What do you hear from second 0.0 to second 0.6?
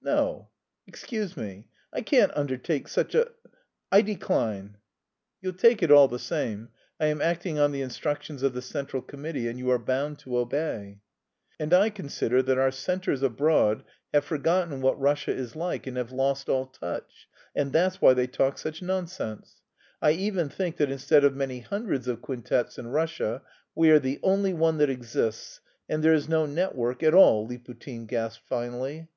"No,